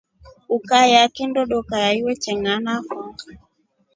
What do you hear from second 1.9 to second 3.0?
iwe chenganafo.